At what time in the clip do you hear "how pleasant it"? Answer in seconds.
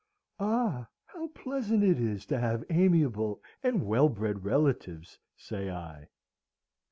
1.05-1.99